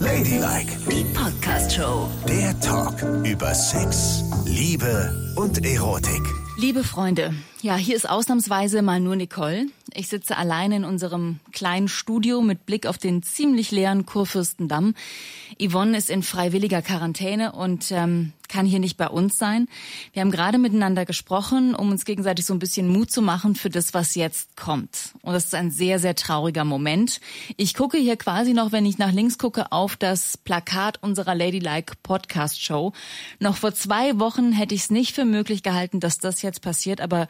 [0.00, 2.08] Ladylike, Die Podcast-Show.
[2.26, 6.22] der Talk über Sex, Liebe und Erotik.
[6.56, 9.66] Liebe Freunde, ja, hier ist ausnahmsweise mal nur Nicole.
[9.94, 14.94] Ich sitze allein in unserem kleinen Studio mit Blick auf den ziemlich leeren Kurfürstendamm.
[15.60, 19.68] Yvonne ist in freiwilliger Quarantäne und ähm, kann hier nicht bei uns sein.
[20.12, 23.70] Wir haben gerade miteinander gesprochen, um uns gegenseitig so ein bisschen Mut zu machen für
[23.70, 25.14] das, was jetzt kommt.
[25.22, 27.20] Und das ist ein sehr, sehr trauriger Moment.
[27.56, 31.94] Ich gucke hier quasi noch, wenn ich nach links gucke, auf das Plakat unserer Ladylike
[32.02, 32.92] Podcast Show.
[33.38, 37.00] Noch vor zwei Wochen hätte ich es nicht für möglich gehalten, dass das jetzt passiert,
[37.00, 37.28] aber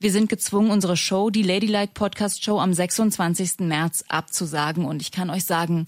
[0.00, 3.60] wir sind gezwungen, unsere Show, die Ladylike Podcast Show, am 26.
[3.60, 4.86] März abzusagen.
[4.86, 5.86] Und ich kann euch sagen,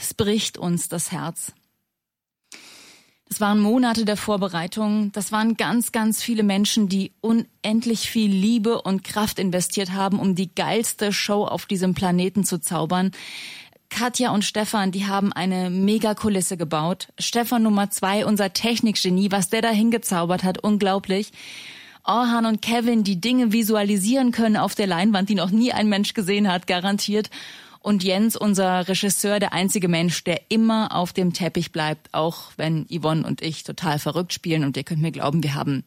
[0.00, 1.52] es bricht uns das Herz.
[3.28, 5.10] Das waren Monate der Vorbereitung.
[5.12, 10.36] Das waren ganz, ganz viele Menschen, die unendlich viel Liebe und Kraft investiert haben, um
[10.36, 13.10] die geilste Show auf diesem Planeten zu zaubern.
[13.90, 17.08] Katja und Stefan, die haben eine Megakulisse gebaut.
[17.18, 21.32] Stefan Nummer zwei, unser Technikgenie, was der da hingezaubert hat, unglaublich.
[22.08, 26.14] Orhan und Kevin, die Dinge visualisieren können auf der Leinwand, die noch nie ein Mensch
[26.14, 27.28] gesehen hat, garantiert.
[27.80, 32.86] Und Jens, unser Regisseur, der einzige Mensch, der immer auf dem Teppich bleibt, auch wenn
[32.86, 34.64] Yvonne und ich total verrückt spielen.
[34.64, 35.84] Und ihr könnt mir glauben, wir haben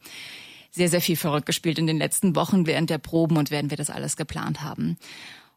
[0.70, 3.78] sehr, sehr viel verrückt gespielt in den letzten Wochen während der Proben und werden wir
[3.78, 4.98] das alles geplant haben.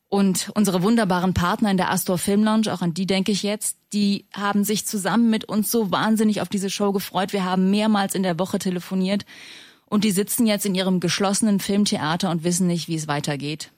[0.09, 3.77] Und unsere wunderbaren Partner in der Astor Film Lounge, auch an die denke ich jetzt,
[3.93, 7.35] die haben sich zusammen mit uns so wahnsinnig auf diese Show gefreut.
[7.35, 9.27] Wir haben mehrmals in der Woche telefoniert
[9.95, 13.71] und die sitzen jetzt in ihrem geschlossenen Filmtheater und wissen nicht, wie es weitergeht.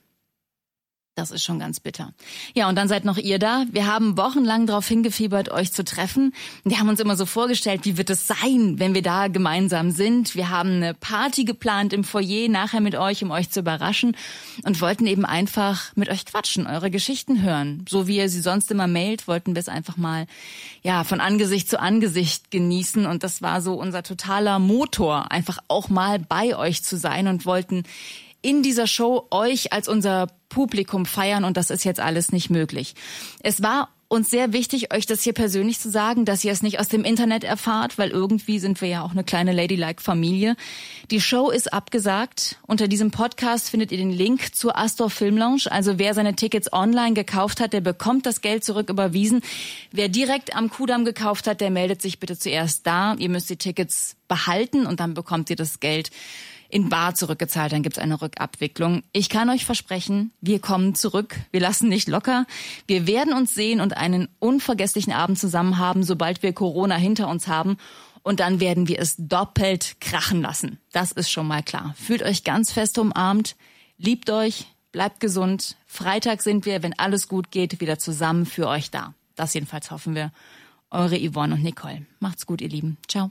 [1.18, 2.12] Das ist schon ganz bitter.
[2.54, 3.64] Ja, und dann seid noch ihr da.
[3.70, 6.34] Wir haben wochenlang darauf hingefiebert, euch zu treffen.
[6.62, 10.34] Wir haben uns immer so vorgestellt, wie wird es sein, wenn wir da gemeinsam sind.
[10.34, 14.14] Wir haben eine Party geplant im Foyer nachher mit euch, um euch zu überraschen
[14.64, 17.86] und wollten eben einfach mit euch quatschen, eure Geschichten hören.
[17.88, 20.26] So wie ihr sie sonst immer mailt, wollten wir es einfach mal,
[20.82, 23.06] ja, von Angesicht zu Angesicht genießen.
[23.06, 27.46] Und das war so unser totaler Motor, einfach auch mal bei euch zu sein und
[27.46, 27.84] wollten
[28.46, 32.94] in dieser Show euch als unser Publikum feiern und das ist jetzt alles nicht möglich.
[33.42, 36.78] Es war uns sehr wichtig, euch das hier persönlich zu sagen, dass ihr es nicht
[36.78, 40.54] aus dem Internet erfahrt, weil irgendwie sind wir ja auch eine kleine Ladylike Familie.
[41.10, 42.60] Die Show ist abgesagt.
[42.68, 45.64] Unter diesem Podcast findet ihr den Link zur Astor Film Lounge.
[45.68, 49.40] Also wer seine Tickets online gekauft hat, der bekommt das Geld zurück überwiesen.
[49.90, 53.16] Wer direkt am Kudamm gekauft hat, der meldet sich bitte zuerst da.
[53.18, 56.10] Ihr müsst die Tickets behalten und dann bekommt ihr das Geld
[56.68, 59.02] in Bar zurückgezahlt, dann gibt's eine Rückabwicklung.
[59.12, 62.46] Ich kann euch versprechen, wir kommen zurück, wir lassen nicht locker.
[62.86, 67.48] Wir werden uns sehen und einen unvergesslichen Abend zusammen haben, sobald wir Corona hinter uns
[67.48, 67.76] haben.
[68.22, 70.80] Und dann werden wir es doppelt krachen lassen.
[70.92, 71.94] Das ist schon mal klar.
[71.96, 73.54] Fühlt euch ganz fest umarmt,
[73.98, 75.76] liebt euch, bleibt gesund.
[75.86, 79.14] Freitag sind wir, wenn alles gut geht, wieder zusammen für euch da.
[79.36, 80.32] Das jedenfalls hoffen wir.
[80.90, 82.06] Eure Yvonne und Nicole.
[82.18, 82.96] Macht's gut, ihr Lieben.
[83.06, 83.30] Ciao.